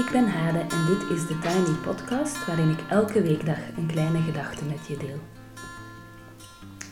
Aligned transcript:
Ik 0.00 0.10
ben 0.10 0.28
Hade 0.28 0.58
en 0.58 0.86
dit 0.86 1.18
is 1.18 1.26
de 1.26 1.38
Tiny 1.38 1.76
Podcast 1.84 2.46
waarin 2.46 2.70
ik 2.70 2.78
elke 2.88 3.22
weekdag 3.22 3.58
een 3.76 3.86
kleine 3.86 4.20
gedachte 4.20 4.64
met 4.64 4.86
je 4.88 4.96
deel. 4.96 5.18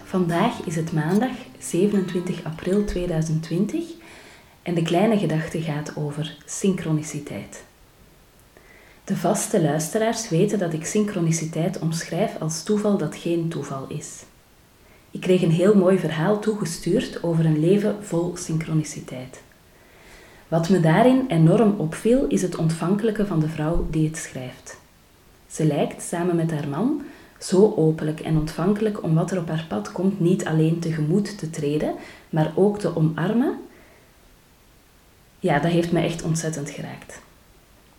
Vandaag 0.05 0.65
is 0.65 0.77
het 0.77 0.93
maandag 0.93 1.31
27 1.59 2.45
april 2.45 2.85
2020 2.85 3.85
en 4.63 4.75
de 4.75 4.83
kleine 4.83 5.19
gedachte 5.19 5.63
gaat 5.63 5.93
over 5.97 6.37
synchroniciteit. 6.47 7.65
De 9.05 9.17
vaste 9.17 9.63
luisteraars 9.63 10.29
weten 10.29 10.59
dat 10.59 10.73
ik 10.73 10.87
synchroniciteit 10.87 11.79
omschrijf 11.79 12.41
als 12.41 12.63
toeval 12.63 12.99
dat 12.99 13.17
geen 13.17 13.49
toeval 13.49 13.87
is. 13.89 14.23
Ik 15.11 15.21
kreeg 15.21 15.43
een 15.43 15.51
heel 15.51 15.75
mooi 15.75 15.99
verhaal 15.99 16.39
toegestuurd 16.39 17.23
over 17.23 17.45
een 17.45 17.61
leven 17.61 18.05
vol 18.05 18.37
synchroniciteit. 18.37 19.47
Wat 20.49 20.69
me 20.69 20.81
daarin 20.81 21.25
enorm 21.29 21.75
opviel, 21.77 22.27
is 22.27 22.43
het 22.43 22.57
ontvankelijke 22.57 23.27
van 23.27 23.41
de 23.41 23.49
vrouw 23.49 23.87
die 23.91 24.09
het 24.09 24.17
schrijft. 24.17 24.79
Ze 25.47 25.65
lijkt, 25.65 26.03
samen 26.03 26.37
met 26.37 26.51
haar 26.51 26.69
man, 26.69 27.03
zo 27.39 27.75
openlijk 27.77 28.21
en 28.21 28.37
ontvankelijk 28.37 29.03
om 29.03 29.15
wat 29.15 29.31
er 29.31 29.39
op 29.39 29.49
haar 29.49 29.65
pad 29.69 29.93
komt 29.93 30.21
niet 30.21 30.45
alleen 30.45 30.79
tegemoet 30.79 31.39
te 31.39 31.51
treden, 31.51 31.95
maar 32.31 32.53
ook 32.55 32.79
te 32.79 32.97
omarmen. 32.97 33.59
Ja, 35.39 35.59
dat 35.59 35.71
heeft 35.71 35.93
me 35.93 36.01
echt 36.01 36.23
ontzettend 36.23 36.71
geraakt. 36.71 37.21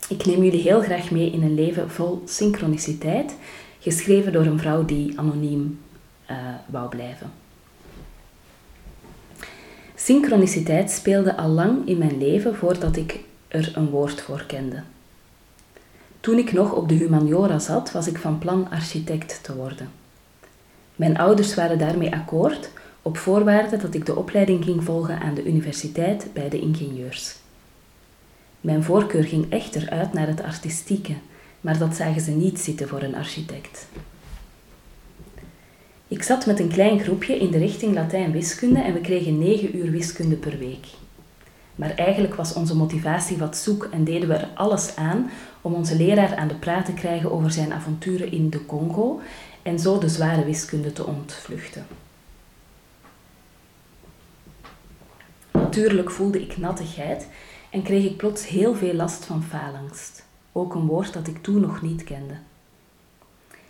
Ik 0.10 0.26
neem 0.26 0.44
jullie 0.44 0.62
heel 0.62 0.82
graag 0.82 1.12
mee 1.12 1.32
in 1.32 1.42
een 1.42 1.56
leven 1.56 1.90
vol 1.90 2.22
synchroniciteit, 2.26 3.36
geschreven 3.80 4.32
door 4.32 4.46
een 4.46 4.60
vrouw 4.60 4.86
die 4.86 5.20
anoniem 5.20 5.80
uh, 6.32 6.38
wou 6.66 6.90
blijven. 6.90 7.32
Synchroniciteit 10.10 10.92
speelde 10.92 11.38
al 11.38 11.50
lang 11.50 11.88
in 11.88 11.98
mijn 11.98 12.18
leven 12.18 12.56
voordat 12.56 12.96
ik 12.96 13.20
er 13.48 13.72
een 13.76 13.90
woord 13.90 14.22
voor 14.22 14.44
kende. 14.48 14.82
Toen 16.20 16.38
ik 16.38 16.52
nog 16.52 16.72
op 16.72 16.90
de 16.90 16.96
humaniora 16.96 17.60
zat, 17.60 17.92
was 17.92 18.08
ik 18.08 18.18
van 18.18 18.40
plan 18.40 18.70
architect 18.70 19.40
te 19.44 19.56
worden. 19.56 19.90
Mijn 20.96 21.18
ouders 21.18 21.56
waren 21.56 21.78
daarmee 21.78 22.14
akkoord, 22.14 22.70
op 23.02 23.18
voorwaarde 23.18 23.78
dat 23.78 23.94
ik 23.94 24.06
de 24.06 24.16
opleiding 24.16 24.64
ging 24.64 24.84
volgen 24.84 25.20
aan 25.20 25.34
de 25.34 25.46
universiteit 25.46 26.28
bij 26.34 26.50
de 26.50 26.60
ingenieurs. 26.60 27.36
Mijn 28.62 28.84
voorkeur 28.84 29.24
ging 29.24 29.52
echter 29.52 29.90
uit 29.90 30.14
naar 30.14 30.28
het 30.28 30.44
artistieke, 30.44 31.14
maar 31.62 31.78
dat 31.78 31.96
zagen 31.96 32.22
ze 32.22 32.32
niet 32.32 32.60
zitten 32.60 32.88
voor 32.88 33.02
een 33.02 33.16
architect. 33.16 33.88
Ik 36.10 36.24
zat 36.24 36.46
met 36.46 36.60
een 36.60 36.70
klein 36.70 37.00
groepje 37.00 37.38
in 37.38 37.52
de 37.52 37.58
richting 37.58 37.94
Latijn-wiskunde 37.94 38.82
en 38.82 38.94
we 38.94 39.02
kregen 39.02 39.38
9 39.38 39.78
uur 39.78 39.92
wiskunde 39.92 40.36
per 40.36 40.58
week. 40.58 40.88
Maar 41.76 41.96
eigenlijk 41.96 42.36
was 42.36 42.54
onze 42.54 42.76
motivatie 42.76 43.38
wat 43.38 43.58
zoek 43.58 43.84
en 43.92 44.04
deden 44.04 44.30
we 44.30 44.34
er 44.34 44.50
alles 44.56 44.96
aan 44.96 45.32
om 45.62 45.74
onze 45.74 45.96
leraar 45.96 46.36
aan 46.36 46.48
de 46.48 46.56
praat 46.56 46.86
te 46.86 46.94
krijgen 46.94 47.32
over 47.32 47.52
zijn 47.52 47.74
avonturen 47.74 48.32
in 48.32 48.50
de 48.50 48.66
Congo 48.66 49.22
en 49.62 49.80
zo 49.80 49.98
de 49.98 50.10
zware 50.10 50.46
wiskunde 50.46 50.94
te 50.94 51.06
ontvluchten. 51.06 51.86
Natuurlijk 55.52 56.12
voelde 56.12 56.42
ik 56.42 56.58
nattigheid 56.58 57.28
en 57.70 57.84
kreeg 57.84 58.04
ik 58.04 58.18
plots 58.18 58.48
heel 58.48 58.76
veel 58.76 58.94
last 58.94 59.26
van 59.26 59.44
faalangst, 59.44 60.26
ook 60.52 60.76
een 60.76 60.86
woord 60.86 61.14
dat 61.14 61.28
ik 61.28 61.44
toen 61.44 61.62
nog 61.62 61.82
niet 61.82 62.04
kende. 62.04 62.36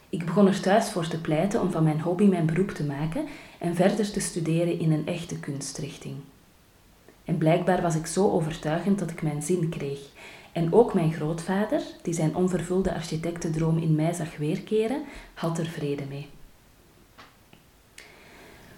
Ik 0.09 0.25
begon 0.25 0.47
er 0.47 0.61
thuis 0.61 0.89
voor 0.89 1.07
te 1.07 1.21
pleiten 1.21 1.61
om 1.61 1.71
van 1.71 1.83
mijn 1.83 2.01
hobby 2.01 2.23
mijn 2.23 2.45
beroep 2.45 2.69
te 2.71 2.83
maken 2.83 3.25
en 3.57 3.75
verder 3.75 4.11
te 4.11 4.19
studeren 4.19 4.79
in 4.79 4.91
een 4.91 5.07
echte 5.07 5.39
kunstrichting. 5.39 6.15
En 7.25 7.37
blijkbaar 7.37 7.81
was 7.81 7.95
ik 7.95 8.05
zo 8.05 8.29
overtuigend 8.29 8.99
dat 8.99 9.11
ik 9.11 9.21
mijn 9.21 9.41
zin 9.41 9.69
kreeg. 9.69 9.99
En 10.51 10.73
ook 10.73 10.93
mijn 10.93 11.13
grootvader, 11.13 11.81
die 12.01 12.13
zijn 12.13 12.35
onvervulde 12.35 12.93
architectendroom 12.93 13.77
in 13.77 13.95
mij 13.95 14.13
zag 14.13 14.37
weerkeren, 14.37 15.01
had 15.33 15.57
er 15.57 15.65
vrede 15.65 16.03
mee. 16.09 16.27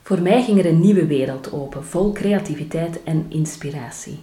Voor 0.02 0.22
mij 0.22 0.44
ging 0.44 0.60
er 0.60 0.66
een 0.66 0.80
nieuwe 0.80 1.06
wereld 1.06 1.52
open, 1.54 1.86
vol 1.86 2.12
creativiteit 2.12 3.04
en 3.04 3.26
inspiratie. 3.30 4.20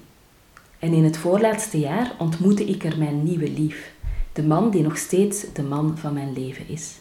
En 0.79 0.93
in 0.93 1.05
het 1.05 1.17
voorlaatste 1.17 1.79
jaar 1.79 2.13
ontmoette 2.19 2.65
ik 2.65 2.85
er 2.85 2.99
mijn 2.99 3.23
nieuwe 3.23 3.51
lief, 3.51 3.93
de 4.33 4.43
man 4.43 4.71
die 4.71 4.83
nog 4.83 4.97
steeds 4.97 5.45
de 5.53 5.63
man 5.63 5.99
van 5.99 6.13
mijn 6.13 6.33
leven 6.33 6.69
is. 6.69 6.97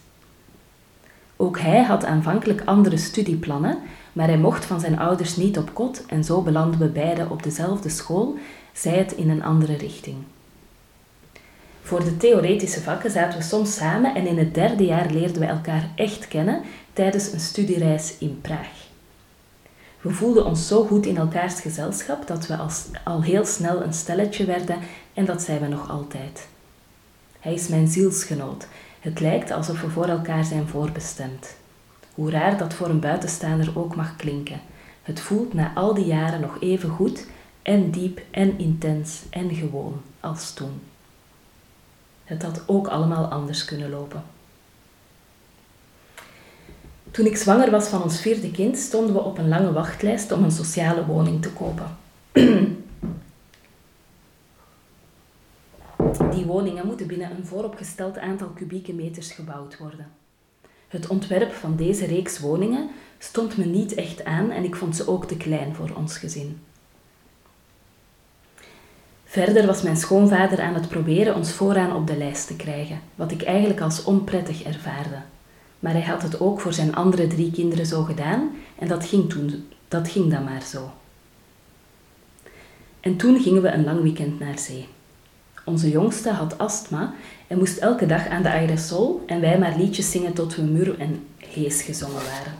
Ook 1.35 1.59
hij 1.59 1.83
had 1.83 2.05
aanvankelijk 2.05 2.61
andere 2.65 2.97
studieplannen, 2.97 3.77
maar 4.13 4.27
hij 4.27 4.37
mocht 4.37 4.65
van 4.65 4.79
zijn 4.79 4.99
ouders 4.99 5.35
niet 5.35 5.57
op 5.57 5.73
kot 5.73 6.05
en 6.05 6.23
zo 6.23 6.41
belanden 6.41 6.79
we 6.79 6.87
beiden 6.87 7.29
op 7.29 7.43
dezelfde 7.43 7.89
school, 7.89 8.37
zij 8.73 8.97
het 8.97 9.11
in 9.11 9.29
een 9.29 9.43
andere 9.43 9.75
richting. 9.75 10.17
Voor 11.81 12.03
de 12.03 12.17
theoretische 12.17 12.81
vakken 12.81 13.11
zaten 13.11 13.39
we 13.39 13.45
soms 13.45 13.75
samen 13.75 14.15
en 14.15 14.27
in 14.27 14.37
het 14.37 14.53
derde 14.53 14.85
jaar 14.85 15.11
leerden 15.11 15.39
we 15.39 15.45
elkaar 15.45 15.89
echt 15.95 16.27
kennen 16.27 16.61
tijdens 16.93 17.31
een 17.31 17.39
studiereis 17.39 18.15
in 18.19 18.39
Praag. 18.41 18.85
We 20.01 20.09
voelden 20.09 20.45
ons 20.45 20.67
zo 20.67 20.85
goed 20.85 21.05
in 21.05 21.17
elkaars 21.17 21.59
gezelschap 21.59 22.27
dat 22.27 22.47
we 22.47 22.57
al 23.03 23.21
heel 23.21 23.45
snel 23.45 23.83
een 23.83 23.93
stelletje 23.93 24.45
werden 24.45 24.79
en 25.13 25.25
dat 25.25 25.41
zijn 25.41 25.59
we 25.59 25.67
nog 25.67 25.89
altijd. 25.89 26.47
Hij 27.47 27.55
is 27.55 27.67
mijn 27.67 27.87
zielsgenoot. 27.87 28.67
Het 28.99 29.19
lijkt 29.19 29.51
alsof 29.51 29.81
we 29.81 29.89
voor 29.89 30.07
elkaar 30.07 30.43
zijn 30.43 30.67
voorbestemd. 30.67 31.55
Hoe 32.13 32.31
raar 32.31 32.57
dat 32.57 32.73
voor 32.73 32.89
een 32.89 32.99
buitenstaander 32.99 33.79
ook 33.79 33.95
mag 33.95 34.15
klinken. 34.15 34.59
Het 35.03 35.19
voelt 35.19 35.53
na 35.53 35.71
al 35.75 35.93
die 35.93 36.05
jaren 36.05 36.41
nog 36.41 36.57
even 36.61 36.89
goed 36.89 37.27
en 37.61 37.91
diep 37.91 38.21
en 38.31 38.59
intens 38.59 39.21
en 39.29 39.55
gewoon 39.55 40.01
als 40.19 40.53
toen. 40.53 40.81
Het 42.23 42.43
had 42.43 42.63
ook 42.65 42.87
allemaal 42.87 43.25
anders 43.25 43.65
kunnen 43.65 43.89
lopen. 43.89 44.23
Toen 47.11 47.25
ik 47.25 47.37
zwanger 47.37 47.71
was 47.71 47.87
van 47.87 48.03
ons 48.03 48.21
vierde 48.21 48.51
kind, 48.51 48.77
stonden 48.77 49.13
we 49.13 49.19
op 49.19 49.37
een 49.37 49.47
lange 49.47 49.71
wachtlijst 49.71 50.31
om 50.31 50.43
een 50.43 50.51
sociale 50.51 51.05
woning 51.05 51.41
te 51.41 51.49
kopen. 51.49 51.97
Die 56.31 56.45
woningen 56.45 56.87
moeten 56.87 57.07
binnen 57.07 57.31
een 57.31 57.45
vooropgesteld 57.45 58.17
aantal 58.17 58.47
kubieke 58.47 58.93
meters 58.93 59.31
gebouwd 59.31 59.77
worden. 59.77 60.11
Het 60.87 61.07
ontwerp 61.07 61.53
van 61.53 61.75
deze 61.75 62.05
reeks 62.05 62.39
woningen 62.39 62.89
stond 63.17 63.57
me 63.57 63.65
niet 63.65 63.93
echt 63.93 64.23
aan 64.25 64.51
en 64.51 64.63
ik 64.63 64.75
vond 64.75 64.95
ze 64.95 65.07
ook 65.07 65.25
te 65.25 65.37
klein 65.37 65.75
voor 65.75 65.89
ons 65.95 66.17
gezin. 66.17 66.59
Verder 69.23 69.65
was 69.65 69.81
mijn 69.81 69.97
schoonvader 69.97 70.61
aan 70.61 70.73
het 70.73 70.87
proberen 70.87 71.35
ons 71.35 71.51
vooraan 71.51 71.95
op 71.95 72.07
de 72.07 72.17
lijst 72.17 72.47
te 72.47 72.55
krijgen, 72.55 72.99
wat 73.15 73.31
ik 73.31 73.41
eigenlijk 73.41 73.81
als 73.81 74.03
onprettig 74.03 74.63
ervaarde. 74.63 75.21
Maar 75.79 75.91
hij 75.91 76.01
had 76.01 76.21
het 76.21 76.39
ook 76.39 76.59
voor 76.59 76.73
zijn 76.73 76.95
andere 76.95 77.27
drie 77.27 77.51
kinderen 77.51 77.85
zo 77.85 78.03
gedaan 78.03 78.55
en 78.75 78.87
dat 78.87 79.05
ging, 79.05 79.29
toen, 79.29 79.67
dat 79.87 80.09
ging 80.09 80.31
dan 80.31 80.43
maar 80.43 80.61
zo. 80.61 80.91
En 82.99 83.17
toen 83.17 83.39
gingen 83.39 83.61
we 83.61 83.69
een 83.69 83.83
lang 83.83 84.01
weekend 84.01 84.39
naar 84.39 84.59
zee. 84.59 84.87
Onze 85.67 85.89
jongste 85.89 86.31
had 86.31 86.57
astma 86.57 87.13
en 87.47 87.57
moest 87.57 87.77
elke 87.77 88.05
dag 88.05 88.27
aan 88.27 88.43
de 88.43 88.49
aerosol 88.49 89.23
en 89.25 89.41
wij 89.41 89.59
maar 89.59 89.77
liedjes 89.77 90.11
zingen 90.11 90.33
tot 90.33 90.55
we 90.55 90.61
mur 90.61 90.99
en 90.99 91.27
hees 91.37 91.81
gezongen 91.81 92.23
waren. 92.23 92.53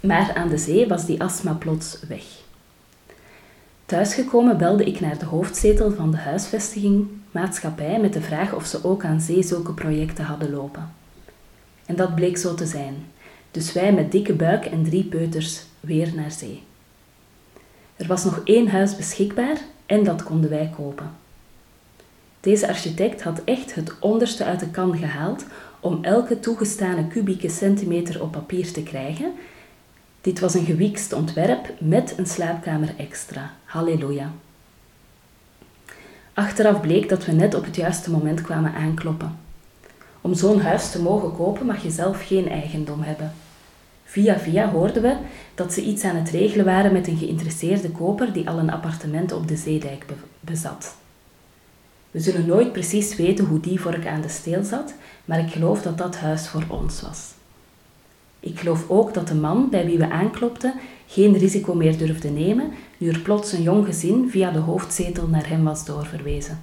Maar 0.00 0.34
aan 0.34 0.48
de 0.48 0.58
zee 0.58 0.88
was 0.88 1.06
die 1.06 1.22
astma 1.22 1.52
plots 1.52 1.98
weg. 2.08 2.24
Thuisgekomen 3.86 4.58
belde 4.58 4.84
ik 4.84 5.00
naar 5.00 5.18
de 5.18 5.24
hoofdzetel 5.24 5.92
van 5.92 6.10
de 6.10 6.16
huisvestiging 6.16 7.08
maatschappij 7.30 8.00
met 8.00 8.12
de 8.12 8.22
vraag 8.22 8.54
of 8.54 8.66
ze 8.66 8.84
ook 8.84 9.04
aan 9.04 9.20
zee 9.20 9.42
zulke 9.42 9.72
projecten 9.72 10.24
hadden 10.24 10.50
lopen. 10.50 10.92
En 11.86 11.96
dat 11.96 12.14
bleek 12.14 12.36
zo 12.36 12.54
te 12.54 12.66
zijn. 12.66 12.94
Dus 13.50 13.72
wij 13.72 13.92
met 13.92 14.12
dikke 14.12 14.32
buik 14.32 14.64
en 14.64 14.84
drie 14.84 15.04
peuters 15.04 15.62
weer 15.80 16.14
naar 16.14 16.30
zee. 16.30 16.62
Er 17.96 18.06
was 18.06 18.24
nog 18.24 18.40
één 18.44 18.68
huis 18.68 18.96
beschikbaar 18.96 19.58
en 19.86 20.04
dat 20.04 20.22
konden 20.22 20.50
wij 20.50 20.70
kopen. 20.76 21.10
Deze 22.40 22.68
architect 22.68 23.22
had 23.22 23.40
echt 23.44 23.74
het 23.74 23.92
onderste 24.00 24.44
uit 24.44 24.60
de 24.60 24.68
kan 24.70 24.96
gehaald 24.96 25.44
om 25.80 25.98
elke 26.04 26.40
toegestane 26.40 27.08
kubieke 27.08 27.48
centimeter 27.48 28.22
op 28.22 28.32
papier 28.32 28.72
te 28.72 28.82
krijgen. 28.82 29.32
Dit 30.20 30.40
was 30.40 30.54
een 30.54 30.64
gewikst 30.64 31.12
ontwerp 31.12 31.72
met 31.78 32.14
een 32.16 32.26
slaapkamer 32.26 32.94
extra. 32.96 33.52
Halleluja. 33.64 34.32
Achteraf 36.34 36.80
bleek 36.80 37.08
dat 37.08 37.24
we 37.24 37.32
net 37.32 37.54
op 37.54 37.64
het 37.64 37.76
juiste 37.76 38.10
moment 38.10 38.40
kwamen 38.40 38.74
aankloppen. 38.74 39.38
Om 40.20 40.34
zo'n 40.34 40.60
huis 40.60 40.90
te 40.90 41.02
mogen 41.02 41.36
kopen 41.36 41.66
mag 41.66 41.82
je 41.82 41.90
zelf 41.90 42.26
geen 42.26 42.48
eigendom 42.48 43.02
hebben. 43.02 43.32
Via 44.08 44.38
via 44.38 44.70
hoorden 44.70 45.02
we 45.02 45.16
dat 45.54 45.72
ze 45.72 45.82
iets 45.82 46.04
aan 46.04 46.16
het 46.16 46.30
regelen 46.30 46.64
waren 46.64 46.92
met 46.92 47.06
een 47.06 47.16
geïnteresseerde 47.16 47.90
koper 47.90 48.32
die 48.32 48.48
al 48.48 48.58
een 48.58 48.70
appartement 48.70 49.32
op 49.32 49.48
de 49.48 49.56
zeedijk 49.56 50.04
bezat. 50.40 50.94
We 52.10 52.20
zullen 52.20 52.46
nooit 52.46 52.72
precies 52.72 53.16
weten 53.16 53.44
hoe 53.44 53.60
die 53.60 53.80
vork 53.80 54.06
aan 54.06 54.20
de 54.20 54.28
steel 54.28 54.64
zat, 54.64 54.94
maar 55.24 55.38
ik 55.38 55.50
geloof 55.50 55.82
dat 55.82 55.98
dat 55.98 56.16
huis 56.16 56.48
voor 56.48 56.64
ons 56.68 57.02
was. 57.02 57.30
Ik 58.40 58.58
geloof 58.58 58.84
ook 58.88 59.14
dat 59.14 59.28
de 59.28 59.34
man 59.34 59.70
bij 59.70 59.86
wie 59.86 59.98
we 59.98 60.10
aanklopten 60.10 60.74
geen 61.06 61.38
risico 61.38 61.74
meer 61.74 61.98
durfde 61.98 62.28
nemen, 62.28 62.72
nu 62.98 63.08
er 63.08 63.20
plots 63.20 63.52
een 63.52 63.62
jong 63.62 63.86
gezin 63.86 64.30
via 64.30 64.50
de 64.50 64.58
hoofdzetel 64.58 65.26
naar 65.26 65.48
hem 65.48 65.64
was 65.64 65.84
doorverwezen. 65.84 66.62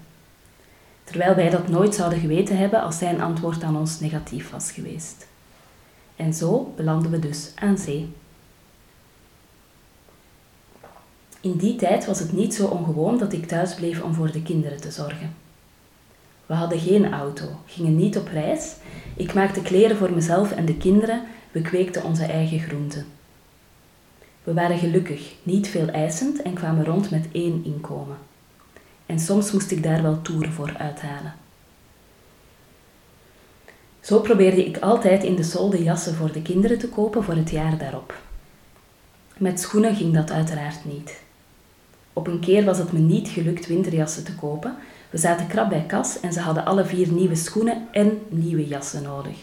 Terwijl 1.04 1.36
wij 1.36 1.50
dat 1.50 1.68
nooit 1.68 1.96
zouden 1.96 2.20
geweten 2.20 2.58
hebben 2.58 2.82
als 2.82 2.98
zijn 2.98 3.22
antwoord 3.22 3.64
aan 3.64 3.78
ons 3.78 4.00
negatief 4.00 4.50
was 4.50 4.72
geweest. 4.72 5.28
En 6.16 6.34
zo 6.34 6.74
belanden 6.76 7.12
we 7.12 7.20
dus 7.20 7.52
aan 7.56 7.78
zee. 7.78 8.14
In 11.42 11.58
die 11.58 11.76
tijd 11.76 12.06
was 12.06 12.20
het 12.20 12.32
niet 12.32 12.54
zo 12.54 12.66
ongewoon 12.66 13.18
dat 13.18 13.34
ik 13.34 13.48
thuis 13.48 13.76
bleef 13.76 14.02
om 14.02 14.14
voor 14.14 14.32
de 14.32 14.42
kinderen 14.42 14.82
te 14.82 14.92
zorgen. 14.92 15.36
We 16.46 16.54
hadden 16.54 16.80
geen 16.80 17.14
auto, 17.14 17.46
gingen 17.66 17.96
niet 17.96 18.18
op 18.18 18.28
reis. 18.28 18.76
Ik 19.16 19.34
maakte 19.34 19.62
kleren 19.62 19.98
voor 19.98 20.12
mezelf 20.12 20.52
en 20.52 20.66
de 20.66 20.78
kinderen, 20.78 21.24
we 21.52 21.62
kweekten 21.62 22.04
onze 22.04 22.24
eigen 22.26 22.60
groenten. 22.60 23.06
We 24.44 24.54
waren 24.54 24.78
gelukkig, 24.78 25.34
niet 25.44 25.68
veel 25.68 25.88
eisend 25.88 26.42
en 26.42 26.54
kwamen 26.54 26.86
rond 26.86 27.12
met 27.12 27.28
één 27.32 27.66
inkomen. 27.66 28.18
En 29.06 29.20
soms 29.20 29.52
moest 29.52 29.72
ik 29.72 29.84
daar 29.84 30.02
wel 30.02 30.22
toeren 30.22 30.52
voor 30.52 30.74
uithalen. 30.78 31.34
Zo 34.04 34.20
probeerde 34.20 34.66
ik 34.66 34.78
altijd 34.78 35.24
in 35.24 35.36
de 35.36 35.44
solde 35.44 35.84
jassen 35.84 36.16
voor 36.16 36.32
de 36.32 36.42
kinderen 36.42 36.78
te 36.78 36.90
kopen 36.90 37.24
voor 37.24 37.36
het 37.36 37.50
jaar 37.50 37.78
daarop. 37.78 38.22
Met 39.38 39.60
schoenen 39.60 39.96
ging 39.96 40.14
dat 40.14 40.32
uiteraard 40.32 40.86
niet. 40.86 41.22
Op 42.14 42.28
een 42.28 42.40
keer 42.40 42.64
was 42.64 42.78
het 42.78 42.92
me 42.92 43.00
niet 43.00 43.28
gelukt 43.28 43.68
winterjassen 43.68 44.24
te 44.24 44.36
kopen. 44.36 44.76
We 45.10 45.18
zaten 45.18 45.48
krap 45.48 45.70
bij 45.70 45.86
kas 45.88 46.20
en 46.20 46.34
ze 46.34 46.40
hadden 46.40 46.66
alle 46.66 46.86
vier 46.86 47.12
nieuwe 47.12 47.36
schoenen 47.36 47.88
en 47.92 48.20
nieuwe 48.30 48.68
jassen 48.68 49.04
nodig. 49.04 49.38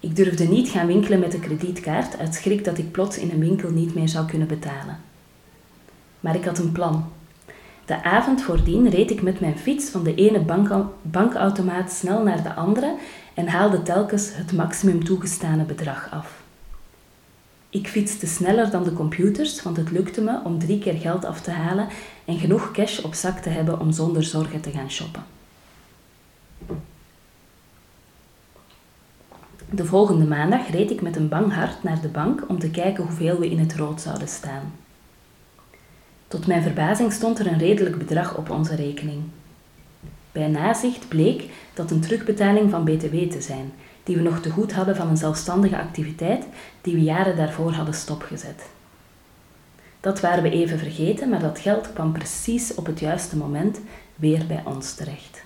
Ik 0.00 0.16
durfde 0.16 0.44
niet 0.44 0.68
gaan 0.68 0.86
winkelen 0.86 1.18
met 1.18 1.32
de 1.32 1.40
kredietkaart 1.40 2.18
uit 2.18 2.34
schrik 2.34 2.64
dat 2.64 2.78
ik 2.78 2.92
plots 2.92 3.18
in 3.18 3.30
een 3.30 3.40
winkel 3.40 3.70
niet 3.70 3.94
meer 3.94 4.08
zou 4.08 4.26
kunnen 4.26 4.48
betalen. 4.48 4.98
Maar 6.20 6.34
ik 6.34 6.44
had 6.44 6.58
een 6.58 6.72
plan. 6.72 7.04
De 7.84 8.02
avond 8.02 8.42
voordien 8.42 8.90
reed 8.90 9.10
ik 9.10 9.22
met 9.22 9.40
mijn 9.40 9.58
fiets 9.58 9.90
van 9.90 10.02
de 10.04 10.14
ene 10.14 10.66
bankautomaat 11.02 11.92
snel 11.92 12.22
naar 12.22 12.42
de 12.42 12.54
andere 12.54 12.96
en 13.34 13.48
haalde 13.48 13.82
telkens 13.82 14.34
het 14.34 14.52
maximum 14.52 15.04
toegestane 15.04 15.64
bedrag 15.64 16.08
af. 16.10 16.42
Ik 17.70 17.88
fietste 17.88 18.26
sneller 18.26 18.70
dan 18.70 18.84
de 18.84 18.92
computers, 18.92 19.62
want 19.62 19.76
het 19.76 19.90
lukte 19.90 20.20
me 20.20 20.40
om 20.44 20.58
drie 20.58 20.78
keer 20.78 20.94
geld 20.94 21.24
af 21.24 21.40
te 21.40 21.50
halen 21.50 21.88
en 22.24 22.38
genoeg 22.38 22.70
cash 22.70 22.98
op 22.98 23.14
zak 23.14 23.38
te 23.38 23.48
hebben 23.48 23.80
om 23.80 23.92
zonder 23.92 24.22
zorgen 24.22 24.60
te 24.60 24.70
gaan 24.70 24.90
shoppen. 24.90 25.24
De 29.70 29.84
volgende 29.84 30.24
maandag 30.24 30.70
reed 30.70 30.90
ik 30.90 31.02
met 31.02 31.16
een 31.16 31.28
bang 31.28 31.52
hart 31.52 31.82
naar 31.82 32.00
de 32.00 32.08
bank 32.08 32.44
om 32.48 32.58
te 32.58 32.70
kijken 32.70 33.04
hoeveel 33.04 33.38
we 33.38 33.50
in 33.50 33.58
het 33.58 33.76
rood 33.76 34.00
zouden 34.00 34.28
staan. 34.28 34.72
Tot 36.28 36.46
mijn 36.46 36.62
verbazing 36.62 37.12
stond 37.12 37.38
er 37.38 37.46
een 37.46 37.58
redelijk 37.58 37.98
bedrag 37.98 38.36
op 38.36 38.50
onze 38.50 38.74
rekening. 38.74 39.22
Bij 40.32 40.48
nazicht 40.48 41.08
bleek 41.08 41.44
dat 41.74 41.90
een 41.90 42.00
terugbetaling 42.00 42.70
van 42.70 42.84
BTW 42.84 43.30
te 43.30 43.40
zijn, 43.40 43.72
die 44.04 44.16
we 44.16 44.22
nog 44.22 44.40
te 44.40 44.50
goed 44.50 44.72
hadden 44.72 44.96
van 44.96 45.08
een 45.08 45.16
zelfstandige 45.16 45.78
activiteit 45.78 46.44
die 46.80 46.94
we 46.94 47.02
jaren 47.02 47.36
daarvoor 47.36 47.72
hadden 47.72 47.94
stopgezet. 47.94 48.62
Dat 50.00 50.20
waren 50.20 50.42
we 50.42 50.50
even 50.50 50.78
vergeten, 50.78 51.28
maar 51.28 51.40
dat 51.40 51.58
geld 51.58 51.92
kwam 51.92 52.12
precies 52.12 52.74
op 52.74 52.86
het 52.86 53.00
juiste 53.00 53.36
moment 53.36 53.80
weer 54.14 54.46
bij 54.46 54.62
ons 54.64 54.94
terecht. 54.94 55.42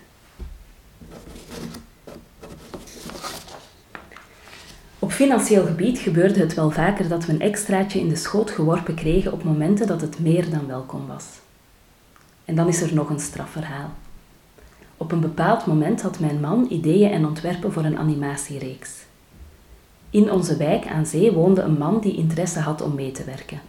Financieel 5.19 5.67
gebied 5.67 5.99
gebeurde 5.99 6.41
het 6.41 6.55
wel 6.55 6.71
vaker 6.71 7.09
dat 7.09 7.27
we 7.27 7.33
een 7.33 7.41
extraatje 7.41 8.01
in 8.01 8.09
de 8.09 8.17
schoot 8.17 8.51
geworpen 8.51 8.95
kregen 8.95 9.33
op 9.33 9.45
momenten 9.45 9.87
dat 9.87 10.01
het 10.01 10.19
meer 10.19 10.51
dan 10.51 10.67
welkom 10.67 11.07
was. 11.07 11.25
En 12.45 12.55
dan 12.55 12.69
is 12.69 12.81
er 12.81 12.95
nog 12.95 13.11
een 13.11 13.21
strafverhaal. 13.21 13.91
Op 14.97 15.13
een 15.13 15.21
bepaald 15.21 15.67
moment 15.67 16.03
had 16.03 16.21
mijn 16.21 16.41
man 16.41 16.67
ideeën 16.71 17.11
en 17.11 17.27
ontwerpen 17.27 17.73
voor 17.73 17.85
een 17.85 17.99
animatiereeks. 17.99 18.91
In 20.11 20.33
onze 20.33 20.57
wijk 20.57 20.87
aan 20.87 21.07
zee 21.07 21.33
woonde 21.33 21.61
een 21.61 21.79
man 21.79 22.01
die 22.01 22.17
interesse 22.17 22.61
had 22.61 22.83
om 22.83 22.95
mee 22.95 23.13
te 23.13 23.25
werken. 23.25 23.61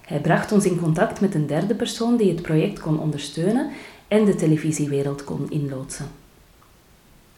Hij 0.00 0.20
bracht 0.20 0.52
ons 0.52 0.64
in 0.64 0.80
contact 0.80 1.20
met 1.20 1.34
een 1.34 1.46
derde 1.46 1.74
persoon 1.74 2.16
die 2.16 2.32
het 2.32 2.42
project 2.42 2.80
kon 2.80 2.98
ondersteunen 2.98 3.70
en 4.08 4.24
de 4.24 4.34
televisiewereld 4.34 5.24
kon 5.24 5.50
inloodsen. 5.50 6.23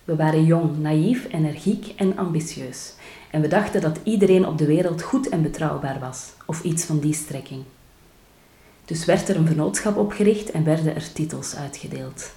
We 0.07 0.17
waren 0.17 0.45
jong, 0.45 0.79
naïef, 0.79 1.27
energiek 1.33 1.93
en 1.97 2.17
ambitieus. 2.17 2.95
En 3.31 3.41
we 3.41 3.49
dachten 3.49 3.81
dat 3.81 3.99
iedereen 4.03 4.47
op 4.47 4.59
de 4.59 4.67
wereld 4.67 5.03
goed 5.03 5.29
en 5.29 5.43
betrouwbaar 5.43 5.99
was, 6.01 6.33
of 6.45 6.63
iets 6.63 6.85
van 6.85 6.99
die 6.99 7.15
strekking. 7.15 7.63
Dus 8.85 9.05
werd 9.05 9.29
er 9.29 9.37
een 9.37 9.47
vennootschap 9.47 9.97
opgericht 9.97 10.51
en 10.51 10.65
werden 10.65 10.95
er 10.95 11.13
titels 11.13 11.57
uitgedeeld. 11.57 12.33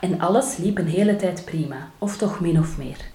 En 0.00 0.20
alles 0.20 0.56
liep 0.56 0.78
een 0.78 0.86
hele 0.86 1.16
tijd 1.16 1.44
prima, 1.44 1.90
of 1.98 2.16
toch 2.16 2.40
min 2.40 2.58
of 2.58 2.78
meer. 2.78 3.10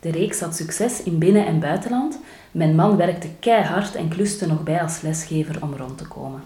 De 0.00 0.10
reeks 0.10 0.40
had 0.40 0.56
succes 0.56 1.02
in 1.02 1.18
binnen- 1.18 1.46
en 1.46 1.60
buitenland. 1.60 2.18
Mijn 2.50 2.74
man 2.74 2.96
werkte 2.96 3.28
keihard 3.40 3.94
en 3.94 4.08
kluste 4.08 4.46
nog 4.46 4.62
bij 4.62 4.82
als 4.82 5.00
lesgever 5.00 5.62
om 5.62 5.74
rond 5.74 5.98
te 5.98 6.06
komen. 6.08 6.42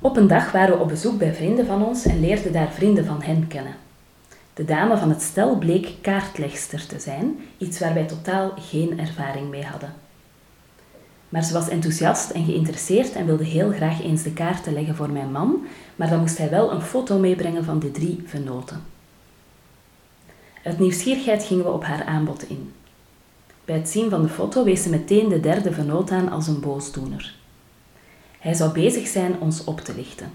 Op 0.00 0.16
een 0.16 0.26
dag 0.26 0.52
waren 0.52 0.76
we 0.76 0.82
op 0.82 0.88
bezoek 0.88 1.18
bij 1.18 1.34
vrienden 1.34 1.66
van 1.66 1.84
ons 1.84 2.04
en 2.04 2.20
leerden 2.20 2.52
daar 2.52 2.72
vrienden 2.72 3.04
van 3.04 3.22
hen 3.22 3.46
kennen. 3.46 3.74
De 4.54 4.64
dame 4.64 4.96
van 4.96 5.08
het 5.08 5.22
stel 5.22 5.56
bleek 5.56 5.88
kaartlegster 6.00 6.86
te 6.86 6.98
zijn, 6.98 7.38
iets 7.58 7.78
waar 7.78 7.94
wij 7.94 8.06
totaal 8.06 8.52
geen 8.56 9.00
ervaring 9.00 9.48
mee 9.50 9.64
hadden. 9.64 9.94
Maar 11.28 11.44
ze 11.44 11.52
was 11.52 11.68
enthousiast 11.68 12.30
en 12.30 12.44
geïnteresseerd 12.44 13.12
en 13.12 13.26
wilde 13.26 13.44
heel 13.44 13.70
graag 13.70 14.02
eens 14.02 14.22
de 14.22 14.32
kaarten 14.32 14.72
leggen 14.72 14.96
voor 14.96 15.10
mijn 15.10 15.32
man, 15.32 15.66
maar 15.96 16.08
dan 16.08 16.20
moest 16.20 16.38
hij 16.38 16.50
wel 16.50 16.72
een 16.72 16.82
foto 16.82 17.18
meebrengen 17.18 17.64
van 17.64 17.78
de 17.78 17.90
drie 17.90 18.22
venoten. 18.26 18.82
Uit 20.64 20.78
nieuwsgierigheid 20.78 21.44
gingen 21.44 21.64
we 21.64 21.70
op 21.70 21.84
haar 21.84 22.04
aanbod 22.04 22.48
in. 22.48 22.72
Bij 23.64 23.76
het 23.76 23.88
zien 23.88 24.10
van 24.10 24.22
de 24.22 24.28
foto 24.28 24.64
wees 24.64 24.82
ze 24.82 24.90
meteen 24.90 25.28
de 25.28 25.40
derde 25.40 25.72
venoot 25.72 26.10
aan 26.10 26.30
als 26.30 26.46
een 26.46 26.60
boosdoener. 26.60 27.37
Hij 28.38 28.54
zou 28.54 28.72
bezig 28.72 29.06
zijn 29.06 29.40
ons 29.40 29.64
op 29.64 29.80
te 29.80 29.94
lichten. 29.94 30.30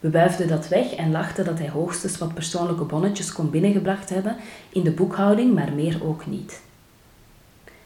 We 0.00 0.10
wuifden 0.10 0.48
dat 0.48 0.68
weg 0.68 0.94
en 0.94 1.10
lachten 1.10 1.44
dat 1.44 1.58
hij 1.58 1.68
hoogstens 1.68 2.18
wat 2.18 2.34
persoonlijke 2.34 2.84
bonnetjes 2.84 3.32
kon 3.32 3.50
binnengebracht 3.50 4.10
hebben 4.10 4.36
in 4.68 4.82
de 4.82 4.90
boekhouding, 4.90 5.54
maar 5.54 5.72
meer 5.72 6.04
ook 6.04 6.26
niet. 6.26 6.62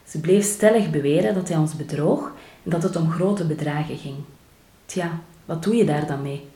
Ze 0.07 0.21
bleef 0.21 0.45
stellig 0.45 0.91
beweren 0.91 1.35
dat 1.35 1.49
hij 1.49 1.57
ons 1.57 1.77
bedroog 1.77 2.33
en 2.65 2.71
dat 2.71 2.83
het 2.83 2.97
om 2.97 3.11
grote 3.11 3.47
bedragen 3.47 3.97
ging. 3.97 4.17
Tja, 4.87 5.21
wat 5.45 5.63
doe 5.63 5.75
je 5.75 5.85
daar 5.85 6.07
dan 6.07 6.23
mee? 6.23 6.49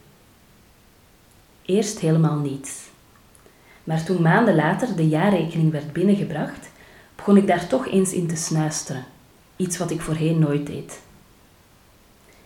Eerst 1.65 1.99
helemaal 1.99 2.37
niets. 2.37 2.81
Maar 3.85 4.05
toen 4.05 4.23
maanden 4.23 4.55
later 4.55 4.97
de 4.97 5.09
jaarrekening 5.09 5.71
werd 5.73 5.93
binnengebracht, 5.93 6.71
begon 7.17 7.37
ik 7.37 7.47
daar 7.47 7.67
toch 7.67 7.89
eens 7.89 8.13
in 8.13 8.27
te 8.27 8.37
snuisteren. 8.37 9.05
Iets 9.57 9.79
wat 9.79 9.91
ik 9.91 10.01
voorheen 10.01 10.39
nooit 10.39 10.67
deed. 10.67 11.01